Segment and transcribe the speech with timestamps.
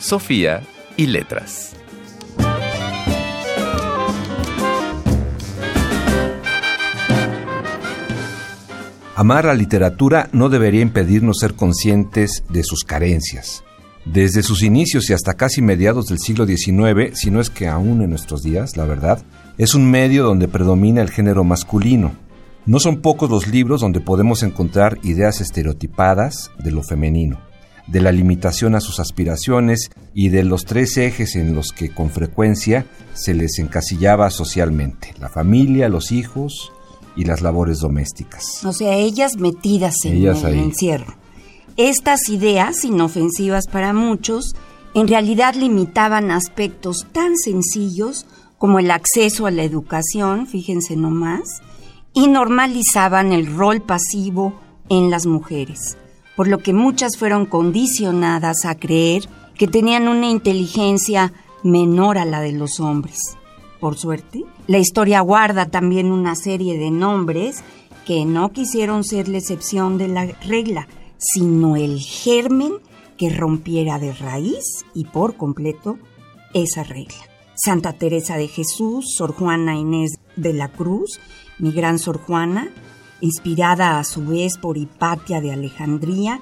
[0.00, 0.62] Sofía
[0.96, 1.76] y letras.
[9.14, 13.62] Amar la literatura no debería impedirnos ser conscientes de sus carencias.
[14.06, 18.00] Desde sus inicios y hasta casi mediados del siglo XIX, si no es que aún
[18.00, 19.22] en nuestros días, la verdad,
[19.58, 22.12] es un medio donde predomina el género masculino.
[22.64, 27.38] No son pocos los libros donde podemos encontrar ideas estereotipadas de lo femenino,
[27.90, 32.10] de la limitación a sus aspiraciones y de los tres ejes en los que con
[32.10, 36.72] frecuencia se les encasillaba socialmente, la familia, los hijos
[37.16, 38.64] y las labores domésticas.
[38.64, 40.60] O sea, ellas metidas en Ellas el ahí.
[40.60, 41.16] encierro.
[41.76, 44.54] Estas ideas, inofensivas para muchos,
[44.94, 48.26] en realidad limitaban aspectos tan sencillos
[48.58, 51.62] como el acceso a la educación, fíjense nomás,
[52.12, 55.96] y normalizaban el rol pasivo en las mujeres,
[56.36, 62.40] por lo que muchas fueron condicionadas a creer que tenían una inteligencia menor a la
[62.40, 63.18] de los hombres.
[63.78, 67.62] Por suerte, la historia guarda también una serie de nombres
[68.06, 72.72] que no quisieron ser la excepción de la regla, sino el germen
[73.16, 75.98] que rompiera de raíz y por completo
[76.54, 77.18] esa regla.
[77.54, 81.20] Santa Teresa de Jesús, Sor Juana Inés de la Cruz,
[81.58, 82.70] mi gran Sor Juana,
[83.20, 86.40] inspirada a su vez por Hipatia de Alejandría,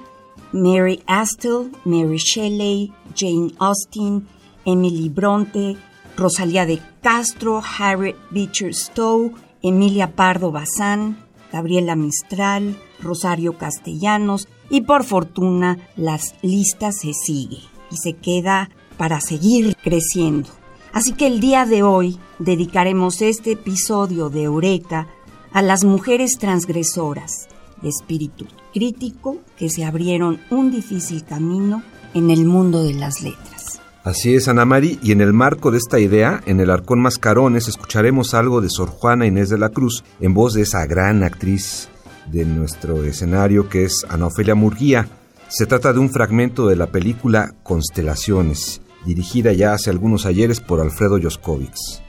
[0.51, 4.27] Mary Astle, Mary Shelley, Jane Austen,
[4.65, 5.77] Emily Bronte,
[6.17, 11.17] Rosalía de Castro, Harriet Beecher Stowe, Emilia Pardo Bazán,
[11.51, 17.59] Gabriela Mistral, Rosario Castellanos y por fortuna las listas se sigue
[17.91, 20.49] y se queda para seguir creciendo.
[20.91, 25.07] Así que el día de hoy dedicaremos este episodio de Eureka
[25.51, 27.47] a las mujeres transgresoras
[27.81, 31.83] de espíritu crítico que se abrieron un difícil camino
[32.13, 33.81] en el mundo de las letras.
[34.03, 37.67] Así es, Ana Mari, y en el marco de esta idea, en el Arcón Mascarones,
[37.67, 41.89] escucharemos algo de Sor Juana Inés de la Cruz en voz de esa gran actriz
[42.31, 45.07] de nuestro escenario que es Ana Ofelia Murguía.
[45.49, 50.79] Se trata de un fragmento de la película Constelaciones, dirigida ya hace algunos ayeres por
[50.79, 52.01] Alfredo Yoskovix.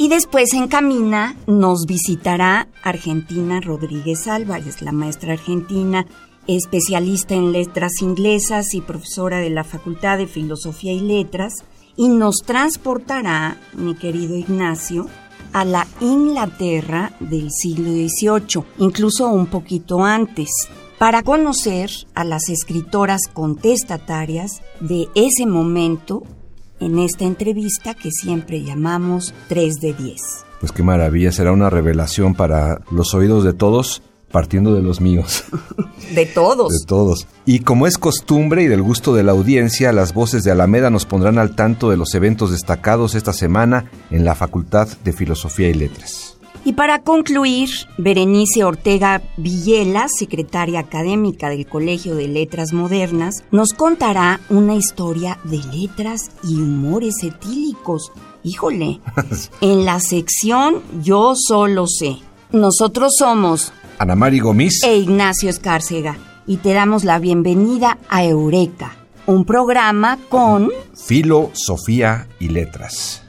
[0.00, 6.06] Y después en Camina nos visitará Argentina Rodríguez Álvarez, la maestra argentina,
[6.46, 11.52] especialista en letras inglesas y profesora de la Facultad de Filosofía y Letras,
[11.96, 15.08] y nos transportará, mi querido Ignacio,
[15.52, 20.48] a la Inglaterra del siglo XVIII, incluso un poquito antes,
[20.98, 26.22] para conocer a las escritoras contestatarias de ese momento
[26.80, 30.20] en esta entrevista que siempre llamamos 3 de 10.
[30.60, 35.44] Pues qué maravilla, será una revelación para los oídos de todos, partiendo de los míos.
[36.14, 36.70] De todos.
[36.70, 37.26] De todos.
[37.44, 41.04] Y como es costumbre y del gusto de la audiencia, las voces de Alameda nos
[41.04, 45.74] pondrán al tanto de los eventos destacados esta semana en la Facultad de Filosofía y
[45.74, 46.27] Letras.
[46.68, 54.38] Y para concluir, Berenice Ortega Villela, secretaria académica del Colegio de Letras Modernas, nos contará
[54.50, 58.12] una historia de letras y humores etílicos.
[58.44, 59.00] Híjole,
[59.62, 62.18] en la sección Yo solo sé.
[62.52, 64.82] Nosotros somos Ana Mari Gomis.
[64.84, 72.50] e Ignacio Escárcega y te damos la bienvenida a Eureka, un programa con Filosofía y
[72.50, 73.22] Letras.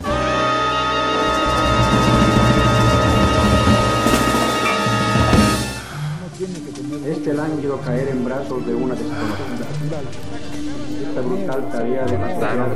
[7.33, 10.01] Lánguido caer en brazos de una desconocida.
[11.07, 12.75] Esta brutal tarea de matar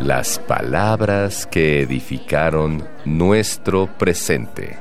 [0.00, 4.78] Las palabras que edificaron nuestro presente.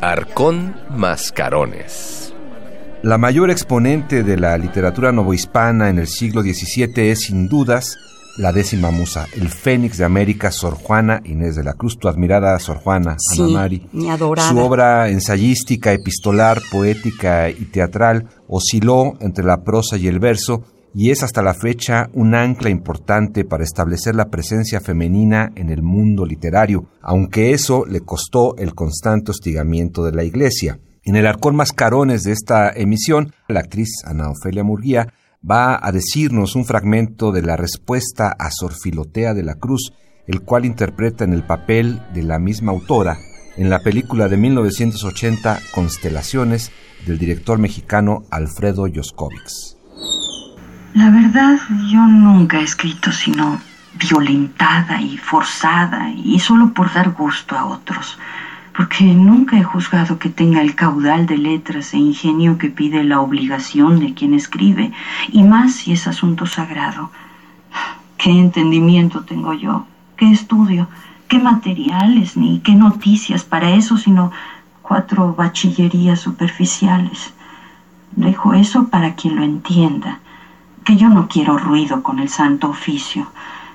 [0.00, 2.34] Arcón Mascarones.
[3.02, 7.98] La mayor exponente de la literatura novohispana en el siglo XVII es, sin dudas,
[8.38, 12.58] la décima musa, el Fénix de América, Sor Juana Inés de la Cruz, tu admirada
[12.58, 13.86] Sor Juana, Sí, Ana Mari.
[13.92, 14.48] mi adorada.
[14.48, 20.62] Su obra ensayística, epistolar, poética y teatral osciló entre la prosa y el verso
[20.94, 25.82] y es hasta la fecha un ancla importante para establecer la presencia femenina en el
[25.82, 30.78] mundo literario, aunque eso le costó el constante hostigamiento de la Iglesia.
[31.04, 35.08] En el arcón mascarones de esta emisión, la actriz Ana Ofelia Murguía
[35.48, 39.92] va a decirnos un fragmento de la respuesta a Sor Filotea de la Cruz,
[40.26, 43.18] el cual interpreta en el papel de la misma autora
[43.56, 46.70] en la película de 1980 Constelaciones
[47.06, 49.76] del director mexicano Alfredo Yoscovics.
[50.94, 51.58] La verdad,
[51.90, 53.60] yo nunca he escrito sino
[53.94, 58.18] violentada y forzada y solo por dar gusto a otros
[58.74, 63.20] porque nunca he juzgado que tenga el caudal de letras e ingenio que pide la
[63.20, 64.92] obligación de quien escribe,
[65.30, 67.10] y más si es asunto sagrado.
[68.16, 69.86] ¿Qué entendimiento tengo yo?
[70.16, 70.88] ¿Qué estudio?
[71.28, 74.32] ¿Qué materiales ni qué noticias para eso, sino
[74.80, 77.32] cuatro bachillerías superficiales?
[78.12, 80.20] Dejo eso para quien lo entienda,
[80.84, 83.26] que yo no quiero ruido con el santo oficio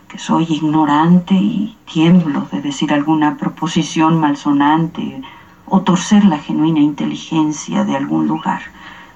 [0.07, 5.21] que soy ignorante y tiemblo de decir alguna proposición malsonante
[5.65, 8.61] o torcer la genuina inteligencia de algún lugar.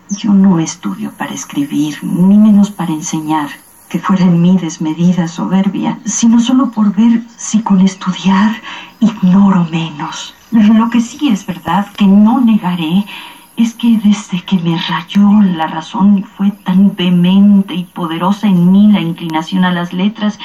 [0.09, 3.49] Yo no estudio para escribir, ni menos para enseñar,
[3.87, 8.55] que fuera en mí desmedida soberbia, sino solo por ver si con estudiar
[8.99, 10.33] ignoro menos.
[10.51, 13.05] Lo que sí es verdad, que no negaré,
[13.55, 18.91] es que desde que me rayó la razón fue tan vehemente y poderosa en mí
[18.91, 20.39] la inclinación a las letras,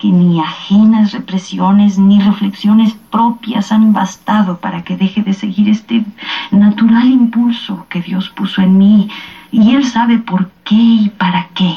[0.00, 6.06] que ni ajenas represiones ni reflexiones propias han bastado para que deje de seguir este
[6.50, 9.10] natural impulso que Dios puso en mí,
[9.52, 11.76] y Él sabe por qué y para qué.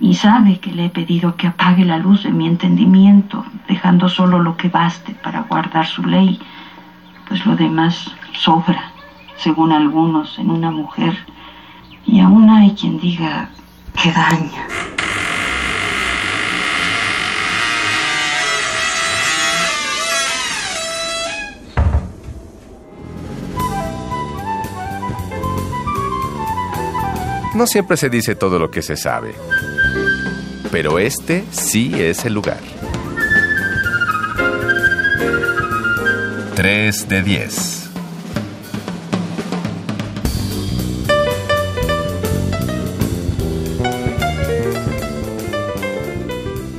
[0.00, 4.38] Y sabe que le he pedido que apague la luz de mi entendimiento, dejando solo
[4.38, 6.38] lo que baste para guardar su ley,
[7.26, 8.92] pues lo demás sobra,
[9.36, 11.18] según algunos, en una mujer,
[12.06, 13.50] y aún hay quien diga
[14.00, 14.66] que daña.
[27.58, 29.34] No siempre se dice todo lo que se sabe,
[30.70, 32.60] pero este sí es el lugar.
[36.54, 37.90] 3 de 10.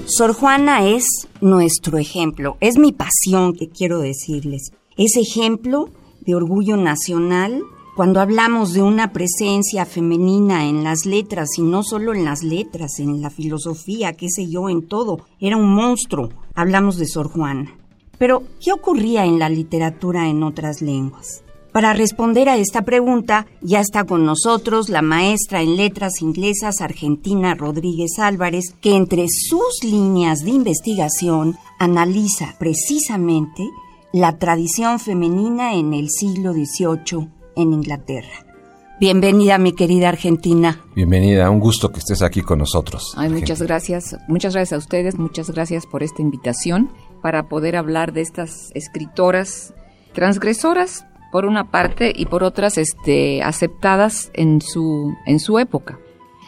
[0.06, 1.04] Sor Juana es
[1.42, 4.72] nuestro ejemplo, es mi pasión que quiero decirles.
[4.96, 5.90] Es ejemplo
[6.22, 7.64] de orgullo nacional,
[8.00, 12.98] cuando hablamos de una presencia femenina en las letras, y no solo en las letras,
[13.00, 17.76] en la filosofía, qué sé yo, en todo, era un monstruo, hablamos de Sor Juana.
[18.18, 21.44] Pero, ¿qué ocurría en la literatura en otras lenguas?
[21.74, 27.54] Para responder a esta pregunta, ya está con nosotros la maestra en letras inglesas Argentina
[27.54, 33.68] Rodríguez Álvarez, que entre sus líneas de investigación analiza precisamente
[34.14, 38.46] la tradición femenina en el siglo XVIII en Inglaterra.
[39.00, 40.82] Bienvenida, mi querida Argentina.
[40.94, 43.14] Bienvenida, un gusto que estés aquí con nosotros.
[43.16, 46.92] Ay, muchas gracias, muchas gracias a ustedes, muchas gracias por esta invitación
[47.22, 49.74] para poder hablar de estas escritoras
[50.14, 55.98] transgresoras por una parte y por otras este, aceptadas en su, en su época.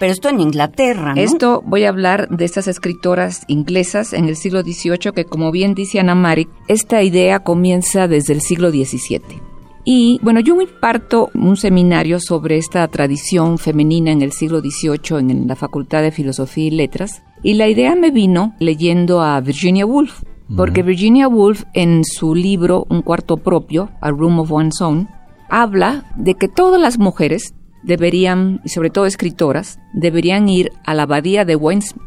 [0.02, 1.22] Pero esto en Inglaterra, ¿no?
[1.22, 5.74] Esto voy a hablar de estas escritoras inglesas en el siglo XVIII que, como bien
[5.74, 9.51] dice Ana Mari, esta idea comienza desde el siglo XVII.
[9.84, 15.48] Y bueno, yo imparto un seminario sobre esta tradición femenina en el siglo XVIII en
[15.48, 17.24] la Facultad de Filosofía y Letras.
[17.42, 20.22] Y la idea me vino leyendo a Virginia Woolf,
[20.56, 25.08] porque Virginia Woolf en su libro Un cuarto propio, A Room of One's Own,
[25.50, 31.04] habla de que todas las mujeres deberían, y sobre todo escritoras, deberían ir a la
[31.04, 31.58] abadía de,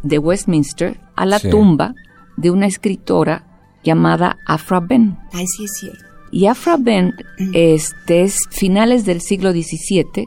[0.04, 1.50] de Westminster, a la Sí.
[1.50, 1.94] tumba
[2.36, 3.46] de una escritora
[3.82, 5.18] llamada Afra Ben.
[5.32, 6.13] Ay, sí es cierto.
[6.34, 7.14] Y Afra Ben
[7.52, 10.26] este, es finales del siglo XVII,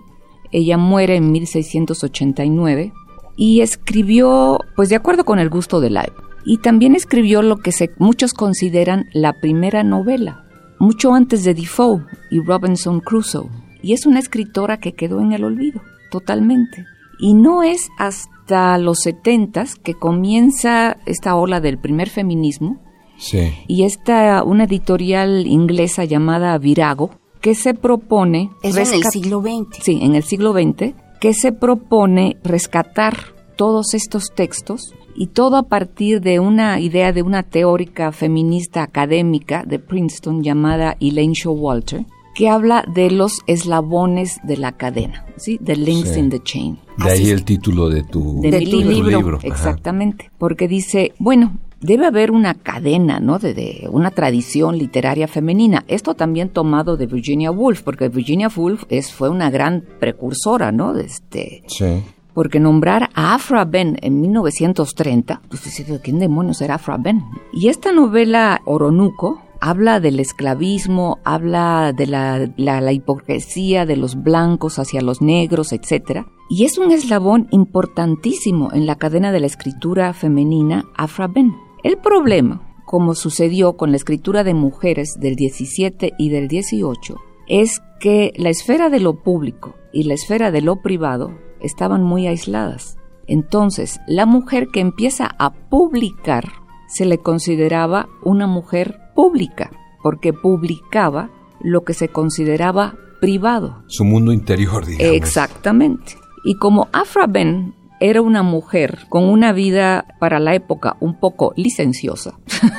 [0.54, 2.94] ella muere en 1689
[3.36, 6.30] y escribió, pues de acuerdo con el gusto de la época.
[6.46, 10.46] Y también escribió lo que se, muchos consideran la primera novela,
[10.80, 13.50] mucho antes de Defoe y Robinson Crusoe.
[13.82, 16.86] Y es una escritora que quedó en el olvido, totalmente.
[17.20, 22.82] Y no es hasta los setentas que comienza esta ola del primer feminismo,
[23.18, 23.52] Sí.
[23.68, 27.10] y está una editorial inglesa llamada Virago
[27.42, 29.84] que se propone Eso en el siglo XX.
[29.84, 33.16] sí en el siglo XX que se propone rescatar
[33.56, 39.64] todos estos textos y todo a partir de una idea de una teórica feminista académica
[39.66, 42.06] de Princeton llamada Elaine Showalter
[42.36, 45.58] que habla de los eslabones de la cadena, ¿sí?
[45.58, 46.20] The links Sí.
[46.20, 49.18] in the chain De ahí el título de tu, de, De mi tu libro.
[49.18, 49.40] libro.
[49.42, 50.30] Exactamente.
[50.38, 53.40] Porque dice, bueno, debe haber una cadena, ¿no?
[53.40, 55.84] De, de, una tradición literaria femenina.
[55.88, 60.94] Esto también tomado de Virginia Woolf, porque Virginia Woolf es, fue una gran precursora, ¿no?
[60.94, 62.04] De este, Sí.
[62.34, 67.24] porque nombrar a Afra Ben en 1930, pues ¿quién demonios era Afra Ben?
[67.54, 74.22] Y esta novela Oronuco habla del esclavismo, habla de la, la, la hipocresía de los
[74.22, 76.26] blancos hacia los negros, etc.
[76.50, 81.56] Y es un eslabón importantísimo en la cadena de la escritura femenina Afra Ben.
[81.88, 87.16] El problema, como sucedió con la escritura de mujeres del 17 y del 18,
[87.48, 92.28] es que la esfera de lo público y la esfera de lo privado estaban muy
[92.28, 92.98] aisladas.
[93.26, 96.52] Entonces, la mujer que empieza a publicar
[96.90, 99.72] se le consideraba una mujer pública,
[100.04, 101.30] porque publicaba
[101.62, 103.86] lo que se consideraba privado.
[103.88, 105.16] Su mundo interior, digamos.
[105.16, 106.18] Exactamente.
[106.44, 111.54] Y como Afra Ben era una mujer con una vida para la época un poco
[111.56, 112.38] licenciosa,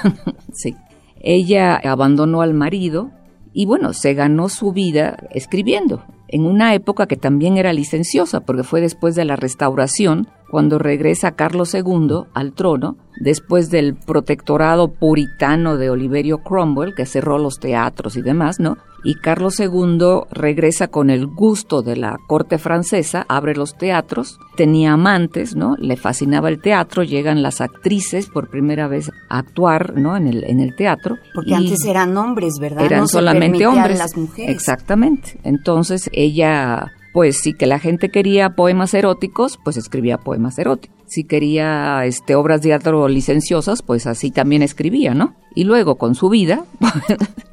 [0.52, 0.76] sí.
[1.20, 3.10] Ella abandonó al marido
[3.52, 8.62] y bueno, se ganó su vida escribiendo en una época que también era licenciosa, porque
[8.62, 15.76] fue después de la restauración, cuando regresa Carlos II al trono, después del protectorado puritano
[15.76, 18.78] de Oliverio Cromwell, que cerró los teatros y demás, ¿no?
[19.04, 24.92] Y Carlos II regresa con el gusto de la corte francesa, abre los teatros, tenía
[24.92, 25.76] amantes, ¿no?
[25.78, 30.16] Le fascinaba el teatro, llegan las actrices por primera vez a actuar, ¿no?
[30.16, 31.16] En el, en el teatro.
[31.32, 32.84] Porque antes eran hombres, ¿verdad?
[32.84, 33.98] Eran no solamente hombres.
[33.98, 34.50] las mujeres.
[34.50, 35.38] Exactamente.
[35.44, 40.96] Entonces ella, pues sí que la gente quería poemas eróticos, pues escribía poemas eróticos.
[41.06, 45.34] Si quería este, obras de teatro licenciosas, pues así también escribía, ¿no?
[45.56, 46.62] Y luego con su vida,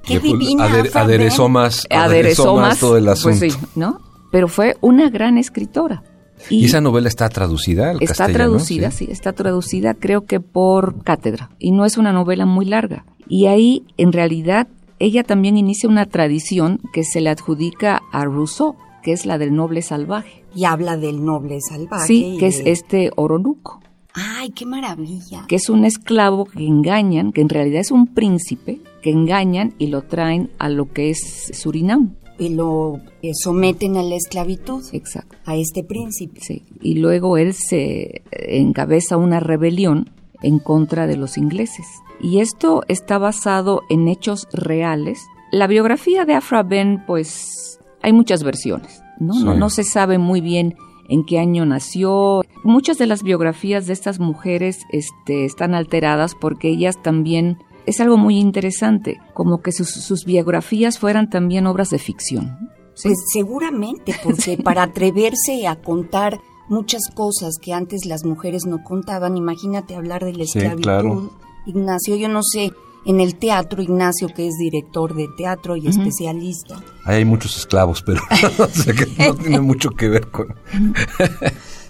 [0.03, 3.39] Qué pon- divina, ader- Afra aderezó más, aderezó más, todo el asunto.
[3.39, 4.01] pues sí, ¿no?
[4.31, 6.03] Pero fue una gran escritora.
[6.51, 9.07] y, esa novela está traducida al Está castellano, traducida, sí.
[9.09, 13.03] está traducida creo que por cátedra y no es una novela muy larga.
[13.27, 14.67] Y ahí en realidad
[14.99, 19.55] ella también inicia una tradición que se le adjudica a Rousseau, que es la del
[19.55, 20.43] noble salvaje.
[20.53, 22.07] Y habla del noble salvaje.
[22.07, 23.79] Sí, que es de- este Oronuco,
[24.13, 25.45] Ay, qué maravilla.
[25.47, 29.87] que es un esclavo que engañan, que en realidad es un príncipe, que engañan y
[29.87, 32.15] lo traen a lo que es Surinam.
[32.39, 35.37] Y lo eh, someten a la esclavitud, Exacto.
[35.45, 36.41] a este príncipe.
[36.41, 40.09] Sí, y luego él se encabeza una rebelión
[40.41, 41.85] en contra de los ingleses.
[42.21, 45.19] Y esto está basado en hechos reales.
[45.51, 47.74] La biografía de Afra Ben, pues
[48.05, 49.33] hay muchas versiones, ¿no?
[49.39, 49.59] No, Sí.
[49.59, 50.75] no se sabe muy bien
[51.09, 52.41] en qué año nació.
[52.63, 57.57] Muchas de las biografías de estas mujeres este, están alteradas porque ellas también...
[57.87, 62.57] Es algo muy interesante, como que sus, sus biografías fueran también obras de ficción.
[62.95, 63.09] ¿sí?
[63.09, 69.37] Pues seguramente, porque para atreverse a contar muchas cosas que antes las mujeres no contaban,
[69.37, 70.81] imagínate hablar de la Sí, esclavitud.
[70.83, 71.29] claro.
[71.67, 72.71] Ignacio, yo no sé,
[73.05, 78.01] en el teatro, Ignacio, que es director de teatro y especialista, Ahí hay muchos esclavos,
[78.01, 78.21] pero
[78.59, 80.47] o sea que no tiene mucho que ver con...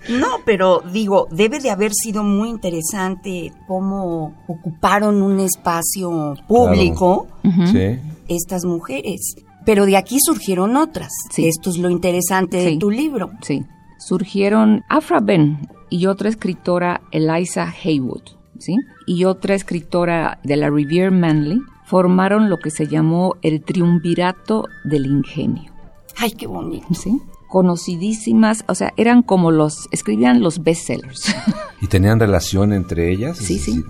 [0.09, 7.27] No, pero digo, debe de haber sido muy interesante cómo ocuparon un espacio público.
[7.71, 7.99] Sí.
[8.27, 9.35] estas mujeres.
[9.65, 11.11] Pero de aquí surgieron otras.
[11.31, 11.47] Sí.
[11.47, 13.31] Esto es lo interesante de tu libro.
[13.41, 13.65] Sí.
[13.97, 18.21] Surgieron Afra Ben y otra escritora, Eliza Haywood,
[18.59, 18.77] ¿sí?
[19.05, 25.05] Y otra escritora de la Riviere Manley formaron lo que se llamó el triunvirato del
[25.05, 25.71] ingenio,
[26.17, 26.87] Ay, qué bonito.
[26.93, 27.21] ¿sí?
[27.49, 31.35] Conocidísimas, o sea, eran como los, escribían los bestsellers.
[31.81, 33.37] ¿Y tenían relación entre ellas?
[33.37, 33.83] Sí, sí.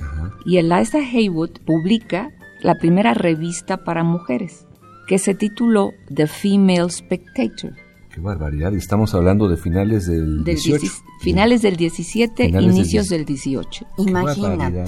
[0.46, 2.32] y Eliza Haywood publica
[2.62, 4.66] la primera revista para mujeres,
[5.08, 7.74] que se tituló The Female Spectator.
[8.16, 8.72] Qué barbaridad.
[8.72, 10.80] Y estamos hablando de finales del, Del 18.
[10.80, 13.20] 10 finales del 17, Finales del inicios 10.
[13.20, 13.86] del 18.
[13.98, 14.86] Qué Imagínate.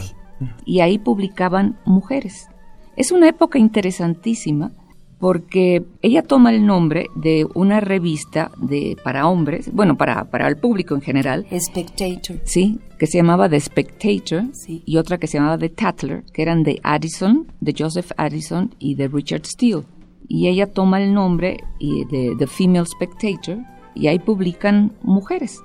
[0.65, 2.47] Y ahí publicaban mujeres.
[2.95, 4.71] Es una época interesantísima
[5.19, 10.55] porque ella toma el nombre de una revista de, para hombres, bueno, para, para el
[10.57, 12.39] público en general, Spectator.
[12.45, 14.83] sí, que se llamaba The Spectator Sí.
[14.85, 18.93] y otra que se llamaba The Tatler, que eran de Addison, de Joseph Addison y
[18.95, 19.83] de Richard Steele.
[20.27, 23.59] Y ella toma el nombre de The Female Spectator
[23.95, 25.61] y ahí publican mujeres,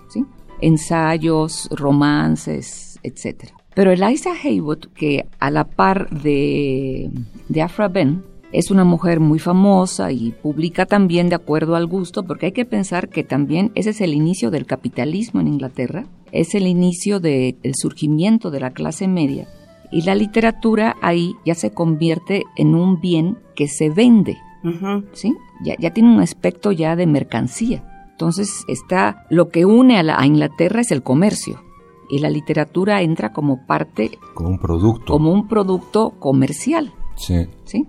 [0.61, 3.51] ensayos, romances, etc.
[3.75, 7.11] Pero Eliza Haywood, que a la par de,
[7.49, 12.23] de Afra Ben, es una mujer muy famosa y publica también de acuerdo al gusto,
[12.23, 16.55] porque hay que pensar que también ese es el inicio del capitalismo en Inglaterra, es
[16.55, 19.49] el inicio del surgimiento de la clase media
[19.93, 24.39] y la literatura ahí ya se convierte en un bien que se vende.
[25.13, 25.35] ¿sí?
[25.65, 27.85] Ya, ya tiene un aspecto ya de mercancía.
[28.13, 31.61] Entonces está lo que une a, la, a Inglaterra es el comercio
[32.11, 35.13] y la literatura entra como parte, Como un producto.
[35.13, 36.93] como un producto comercial.
[37.17, 37.47] Sí.
[37.65, 37.87] ¿sí?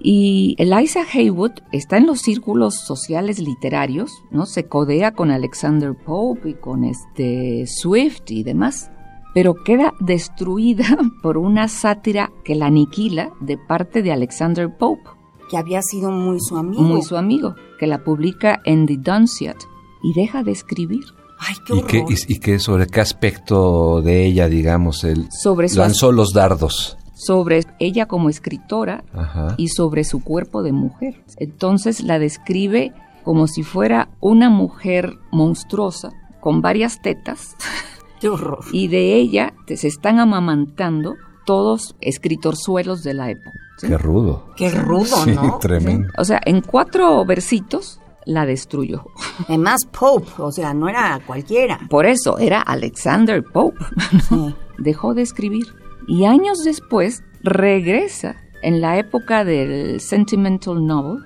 [0.00, 4.46] Y Eliza Haywood está en los círculos sociales literarios, ¿no?
[4.46, 8.90] Se codea con Alexander Pope y con este Swift y demás,
[9.34, 10.84] pero queda destruida
[11.22, 15.02] por una sátira que la aniquila de parte de Alexander Pope,
[15.50, 16.82] Que había sido muy su amigo.
[16.82, 19.56] muy su amigo, que la publica en The Dunciad
[20.02, 21.04] y deja de escribir
[21.40, 25.68] Ay, qué ¿Y qué, y, y qué sobre qué aspecto de ella, digamos, él sobre
[25.68, 26.96] su lanzó los dardos?
[27.14, 29.54] sobre ella como escritora Ajá.
[29.56, 31.24] y sobre su cuerpo de mujer.
[31.36, 32.92] Entonces la describe
[33.24, 37.56] como si fuera una mujer monstruosa con varias tetas
[38.20, 38.64] Qué horror.
[38.72, 41.14] y de ella te- se están amamantando
[41.46, 43.52] todos escritorzuelos de la época.
[43.78, 43.88] ¿sí?
[43.88, 44.46] Qué rudo.
[44.56, 45.58] Qué rudo, Sí, ¿no?
[45.60, 46.08] tremendo.
[46.18, 49.06] O sea, en cuatro versitos la destruyó.
[49.48, 51.78] Además, Pope, o sea, no era cualquiera.
[51.88, 53.82] Por eso era Alexander Pope.
[54.28, 54.54] Sí.
[54.78, 55.66] Dejó de escribir
[56.06, 61.22] y años después regresa en la época del sentimental novel.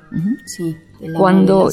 [0.47, 1.69] Sí, la cuando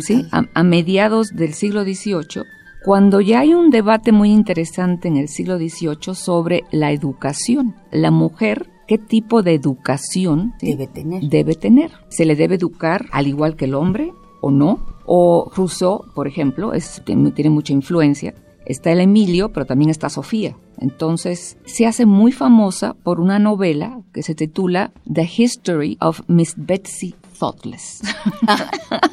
[0.00, 2.44] sí, a- a mediados del siglo XVIII,
[2.84, 7.74] cuando ya hay un debate muy interesante en el siglo XVIII sobre la educación.
[7.90, 11.22] La mujer, ¿qué tipo de educación Debe tener.
[11.24, 11.90] debe tener?
[12.08, 14.86] ¿Se le debe educar al igual que el hombre o no?
[15.06, 18.34] O Rousseau, por ejemplo, es, tiene mucha influencia.
[18.66, 20.54] Está el Emilio, pero también está Sofía.
[20.76, 26.54] Entonces, se hace muy famosa por una novela que se titula The History of Miss
[26.56, 28.02] Betsy Thoughtless.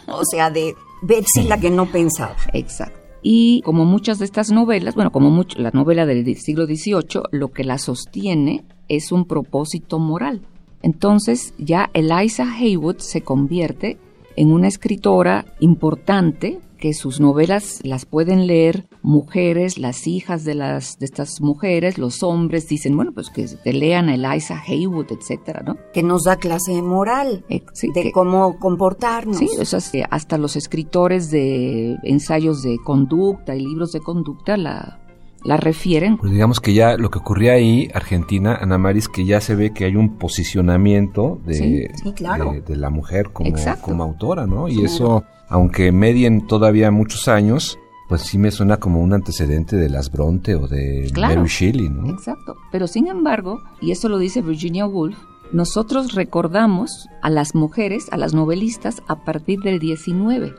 [0.07, 2.36] O sea, de Betsy la que no pensaba.
[2.53, 3.04] Exacto.
[3.27, 7.63] Y como muchas de estas novelas, bueno, como la novela del siglo XVIII, lo que
[7.63, 10.41] la sostiene es un propósito moral.
[10.84, 13.98] Entonces ya Eliza Haywood se convierte
[14.36, 20.98] en una escritora importante que sus novelas las pueden leer mujeres, las hijas de las
[21.00, 25.62] de estas mujeres, los hombres dicen, bueno, pues que, que lean a Eliza Haywood, etcétera,
[25.65, 25.77] ¿no?
[25.94, 29.38] Que nos da clase de moral, Eh, sí, de que- cómo comportarnos.
[29.38, 34.57] Sí, o sea, sí, hasta los escritores de ensayos de conducta y libros de conducta
[34.57, 35.00] la,
[35.44, 36.18] la refieren.
[36.18, 39.72] Pues digamos que ya lo que ocurría ahí, Argentina, Ana Maris, que ya se ve
[39.74, 42.51] que hay un posicionamiento de, Sí, sí, claro.
[42.51, 43.85] de, de la mujer como, Exacto.
[43.85, 44.68] como autora, ¿no?
[44.68, 44.85] Y Claro.
[44.88, 47.77] eso, aunque medien todavía muchos años,
[48.08, 51.38] pues sí me suena como un antecedente de las Bronte o de Claro.
[51.38, 52.10] Mary Shelley, ¿no?
[52.12, 52.55] Exacto.
[52.72, 55.18] Pero sin embargo, y eso lo dice Virginia Woolf,
[55.51, 60.53] nosotros recordamos a las mujeres, a las novelistas, a partir del 19.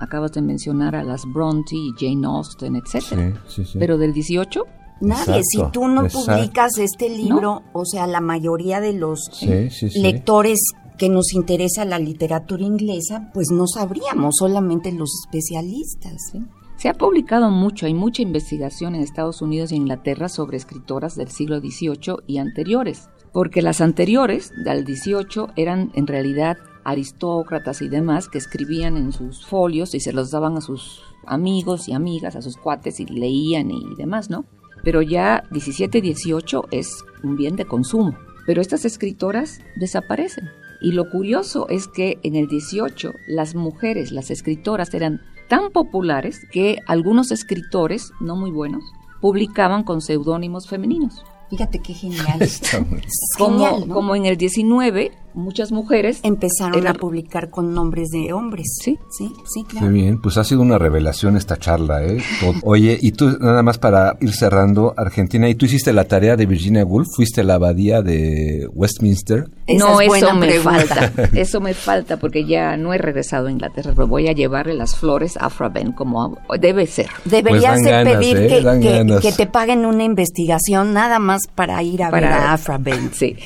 [0.00, 3.42] Acabas de mencionar a las Bronte y Jane Austen, etcétera.
[3.48, 3.78] Sí, sí, sí.
[3.78, 4.62] Pero del 18,
[5.00, 6.32] Nadie, Exacto, si tú no exacto.
[6.32, 10.00] publicas este libro, o sea, la mayoría de los Sí, sí, sí.
[10.00, 10.58] lectores
[10.98, 16.34] que nos interesa la literatura inglesa, pues no sabríamos, solamente los especialistas.
[16.34, 16.42] ¿eh?
[16.76, 21.28] Se ha publicado mucho, hay mucha investigación en Estados Unidos y Inglaterra sobre escritoras del
[21.28, 28.28] siglo XVIII y anteriores, porque las anteriores, del XVIII, eran en realidad aristócratas y demás
[28.28, 32.42] que escribían en sus folios y se los daban a sus amigos y amigas, a
[32.42, 34.46] sus cuates y leían y demás, ¿no?
[34.82, 40.48] Pero ya 17 y 18 es un bien de consumo, pero estas escritoras desaparecen.
[40.80, 46.40] Y lo curioso es que en el 18 las mujeres, las escritoras eran tan populares
[46.52, 48.84] que algunos escritores, no muy buenos,
[49.20, 51.24] publicaban con seudónimos femeninos.
[51.50, 52.24] Fíjate qué genial.
[52.42, 53.94] Está muy- Es Como, genial, ¿no?
[53.94, 58.66] como en el 19, muchas mujeres Empezaron Era- a publicar con nombres de hombres.
[58.82, 58.98] Sí.
[59.10, 59.88] sí, sí, claro.
[59.88, 62.18] bien, pues ha sido una revelación esta charla, ¿eh?
[62.62, 66.46] Oye, y tú, nada más para ir cerrando, Argentina, ¿y tú hiciste la tarea de
[66.46, 67.08] Virginia Woolf?
[67.14, 69.44] ¿Fuiste a la abadía de Westminster?
[69.66, 71.10] Esa no, es eso me pregunta.
[71.10, 71.22] falta.
[71.38, 74.96] Eso me falta porque ya no he regresado a Inglaterra, pero voy a llevarle las
[74.96, 77.08] flores a Fraben como debe ser.
[77.24, 79.20] Deberías Pues de dan ganas, pedir ¿eh?
[79.22, 83.10] que, te paguen una investigación nada más para ir a ver a Afra Ben.
[83.18, 83.36] Sí.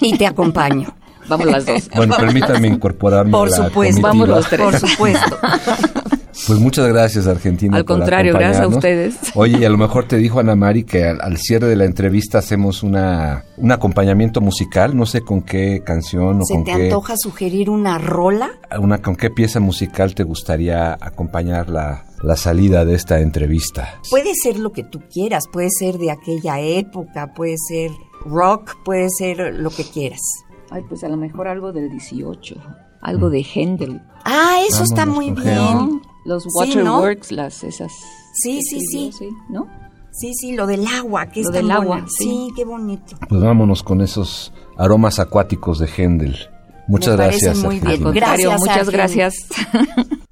[0.00, 0.88] Y te acompaño.
[1.28, 1.88] Vamos las dos.
[1.96, 4.02] Bueno, permítame incorporarme Por a la supuesto.
[4.02, 4.08] comitiva.
[4.08, 4.60] Vamos los tres.
[4.60, 5.38] Por supuesto.
[6.46, 7.76] Pues muchas gracias, Argentina.
[7.76, 9.16] Al por contrario, gracias a ustedes.
[9.34, 11.84] Oye, y a lo mejor te dijo Ana Mari que al, al cierre de la
[11.84, 16.72] entrevista hacemos una un acompañamiento musical, no sé con qué canción o ¿Se con te
[16.74, 18.52] qué antoja sugerir una rola?
[18.80, 24.00] una con qué pieza musical te gustaría acompañar la, la salida de esta entrevista.
[24.08, 27.90] Puede ser lo que tú quieras, puede ser de aquella época, puede ser
[28.24, 30.20] rock, puede ser lo que quieras.
[30.70, 32.54] Ay, pues a lo mejor algo del 18,
[33.02, 34.00] algo de Händel.
[34.24, 35.54] Ah, eso está muy bien.
[35.56, 36.00] ¿no?
[36.24, 36.98] Los Sí, ¿no?
[37.00, 37.92] waterworks, las esas.
[38.34, 39.08] Sí, sí, sí.
[39.08, 39.66] escribió, ¿No?
[40.12, 42.24] Sí, sí, lo del agua, que es del agua, sí.
[42.24, 43.16] Sí, qué bonito.
[43.28, 46.36] Pues vámonos con esos aromas acuáticos de Händel.
[46.88, 47.62] Muchas Me gracias.
[47.62, 48.02] muy bien.
[48.12, 49.34] Gracias, muchas gracias.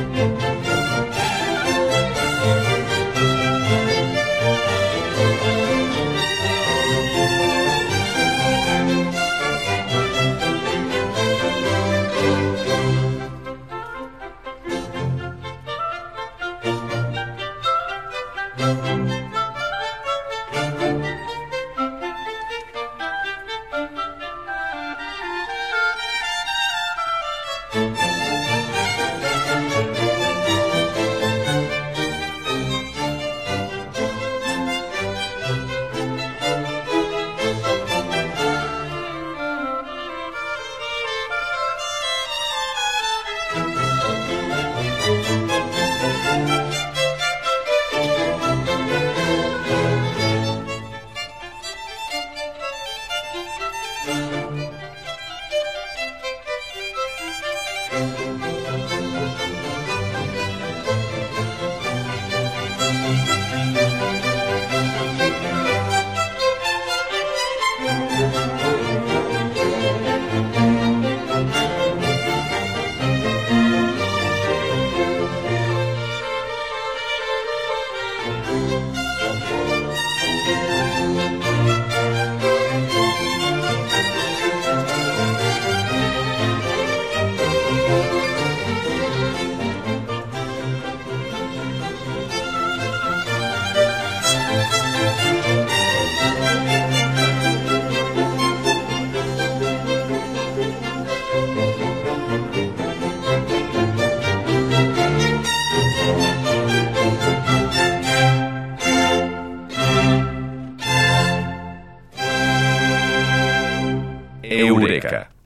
[0.00, 0.69] Música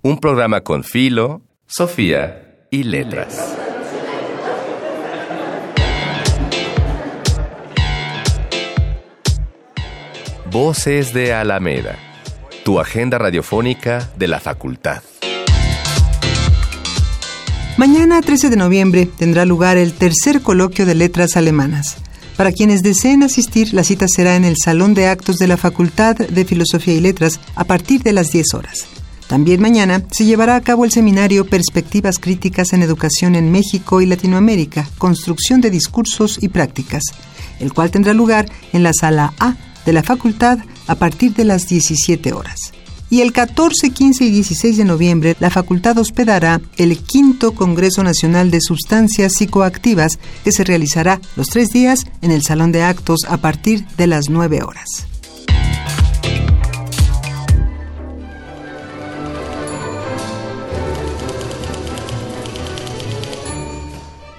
[0.05, 3.39] un programa con Filo, Sofía y Letras.
[10.51, 11.97] Voces de Alameda,
[12.67, 15.03] tu agenda radiofónica de la facultad.
[17.79, 21.97] Mañana, 13 de noviembre, tendrá lugar el tercer coloquio de letras alemanas.
[22.37, 26.15] Para quienes deseen asistir, la cita será en el Salón de Actos de la Facultad
[26.15, 28.87] de Filosofía y Letras a partir de las 10 horas.
[29.29, 34.07] También mañana se llevará a cabo el seminario Perspectivas Críticas en Educación en México y
[34.07, 37.03] Latinoamérica, Construcción de Discursos y Prácticas,
[37.59, 39.57] el cual tendrá lugar en la sala A
[39.87, 42.73] de la facultad a partir de las 17 horas.
[43.11, 48.51] Y el 14, 15 y 16 de noviembre, la facultad hospedará el quinto Congreso Nacional
[48.51, 53.37] de Sustancias Psicoactivas, que se realizará los tres días en el Salón de Actos a
[53.37, 55.14] partir de las 9 horas.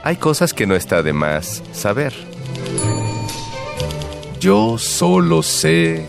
[0.05, 2.13] Hay cosas que no está de más saber.
[4.39, 6.05] Yo solo sé...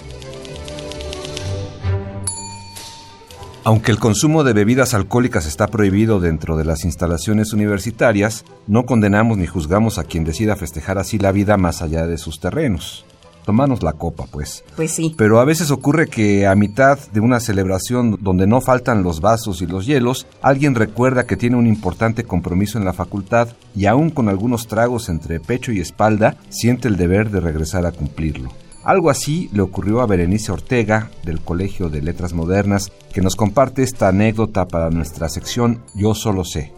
[3.65, 9.39] Aunque el consumo de bebidas alcohólicas está prohibido dentro de las instalaciones universitarias, no condenamos
[9.39, 13.07] ni juzgamos a quien decida festejar así la vida más allá de sus terrenos
[13.47, 14.63] tomarnos la copa, pues.
[14.75, 15.15] Pues sí.
[15.17, 19.63] Pero a veces ocurre que a mitad de una celebración donde no faltan los vasos
[19.63, 24.11] y los hielos, alguien recuerda que tiene un importante compromiso en la facultad y aún
[24.11, 28.51] con algunos tragos entre pecho y espalda, siente el deber de regresar a cumplirlo.
[28.85, 33.83] Algo así le ocurrió a Berenice Ortega del Colegio de Letras Modernas, que nos comparte
[33.83, 36.73] esta anécdota para nuestra sección Yo solo sé.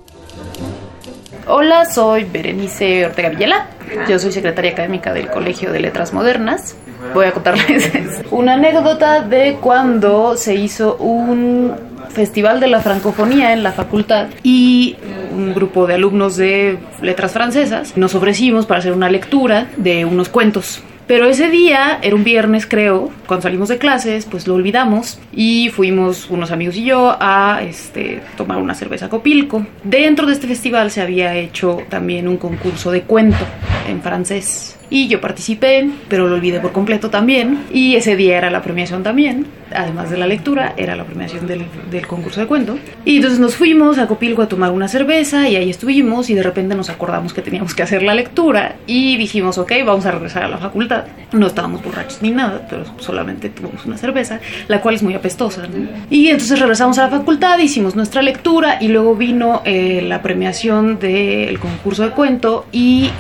[1.61, 3.66] Hola, soy Berenice Ortega Villela.
[4.09, 6.77] Yo soy secretaria académica del Colegio de Letras Modernas.
[7.14, 7.90] Voy a contarles
[8.31, 11.75] una anécdota de cuando se hizo un
[12.11, 14.99] festival de la francofonía en la facultad y
[15.33, 20.29] un grupo de alumnos de letras francesas nos ofrecimos para hacer una lectura de unos
[20.29, 25.18] cuentos pero ese día, era un viernes creo, cuando salimos de clases, pues lo olvidamos
[25.33, 29.66] y fuimos unos amigos y yo a este, tomar una cerveza Copilco.
[29.83, 33.44] Dentro de este festival se había hecho también un concurso de cuento
[33.88, 37.64] en francés y yo participé, pero lo olvidé por completo también.
[37.72, 41.64] Y ese día era la premiación también, además de la lectura, era la premiación del,
[41.90, 42.79] del, concurso de cuento.
[43.05, 46.42] Y entonces nos fuimos a Copilco a tomar una cerveza y ahí estuvimos y de
[46.42, 50.44] repente nos acordamos que teníamos que hacer la lectura y dijimos, ok, vamos a regresar
[50.44, 51.05] a la facultad.
[51.33, 55.66] No estábamos borrachos ni nada, pero solamente tomamos una cerveza, la cual es muy apestosa.
[56.11, 60.98] Y entonces regresamos a la facultad, hicimos nuestra lectura y luego vino eh, la premiación
[60.98, 63.11] del concurso de cuento y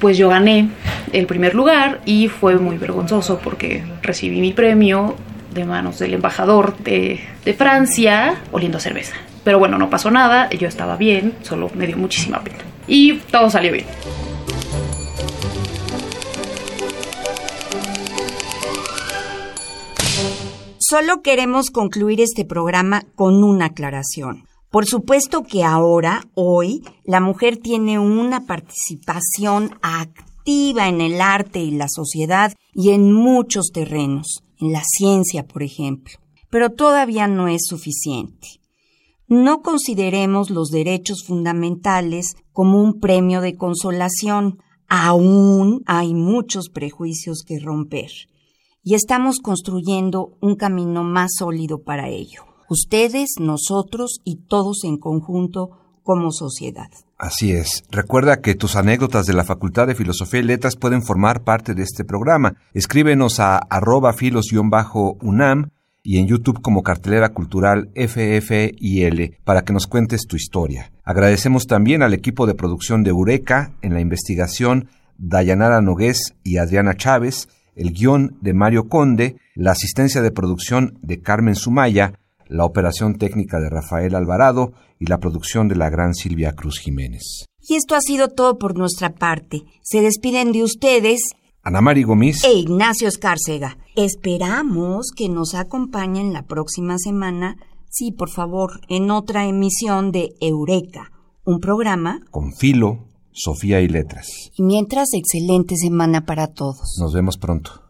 [0.00, 0.70] pues yo gané
[1.12, 5.14] el primer lugar y fue muy vergonzoso porque recibí mi premio
[5.52, 7.20] de manos del embajador de,
[7.56, 9.16] Francia oliendo cerveza.
[9.44, 12.58] Pero bueno, no pasó nada, yo estaba bien, solo me dio muchísima pena.
[12.86, 13.86] y todo salió bien.
[20.78, 24.49] Solo queremos concluir este programa con una aclaración.
[24.70, 31.72] Por supuesto que ahora, hoy, la mujer tiene una participación activa en el arte y
[31.72, 36.14] la sociedad y en muchos terrenos, en la ciencia, por ejemplo.
[36.50, 38.46] Pero todavía no es suficiente.
[39.26, 44.58] No consideremos los derechos fundamentales como un premio de consolación.
[44.88, 48.10] Aún hay muchos prejuicios que romper
[48.84, 52.49] y estamos construyendo un camino más sólido para ello.
[52.70, 55.70] Ustedes, nosotros y todos en conjunto
[56.04, 56.88] como sociedad.
[57.18, 57.82] Así es.
[57.90, 61.82] Recuerda que tus anécdotas de la Facultad de Filosofía y Letras pueden formar parte de
[61.82, 62.54] este programa.
[62.72, 65.70] Escríbenos a arroba filos-unam
[66.04, 70.92] y en YouTube como cartelera cultural FFIL para que nos cuentes tu historia.
[71.02, 76.94] Agradecemos también al equipo de producción de Eureka en la investigación Dayanara Nogués y Adriana
[76.94, 82.14] Chávez, el guion de Mario Conde, la asistencia de producción de Carmen Sumaya,
[82.50, 87.46] la operación técnica de Rafael Alvarado y la producción de la gran Silvia Cruz Jiménez.
[87.60, 89.62] Y esto ha sido todo por nuestra parte.
[89.82, 91.20] Se despiden de ustedes
[91.62, 93.76] Ana Mari Gomis e Ignacio Escárcega.
[93.94, 97.56] Esperamos que nos acompañen la próxima semana,
[97.90, 101.12] sí, por favor, en otra emisión de Eureka,
[101.44, 104.28] un programa con filo Sofía y Letras.
[104.56, 106.96] Y mientras, excelente semana para todos.
[106.98, 107.89] Nos vemos pronto.